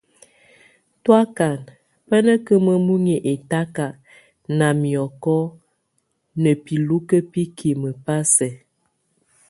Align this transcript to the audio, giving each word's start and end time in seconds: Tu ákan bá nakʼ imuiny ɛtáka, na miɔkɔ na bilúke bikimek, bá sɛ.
Tu 1.03 1.09
ákan 1.21 1.57
bá 2.07 2.17
nakʼ 2.25 2.49
imuiny 2.75 3.11
ɛtáka, 3.33 3.85
na 4.57 4.67
miɔkɔ 4.81 5.35
na 6.41 6.51
bilúke 6.63 7.17
bikimek, 7.31 7.97
bá 8.05 8.15
sɛ. 8.35 8.47